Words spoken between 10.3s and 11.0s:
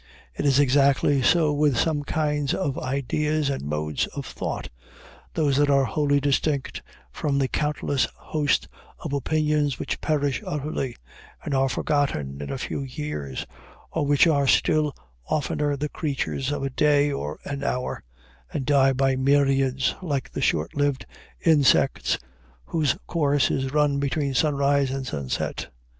utterly,